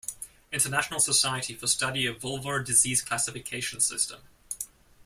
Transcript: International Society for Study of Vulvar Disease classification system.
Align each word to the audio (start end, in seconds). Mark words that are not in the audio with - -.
International 0.51 0.99
Society 0.99 1.53
for 1.53 1.67
Study 1.67 2.07
of 2.07 2.17
Vulvar 2.17 2.65
Disease 2.65 3.03
classification 3.03 3.79
system. 3.79 4.21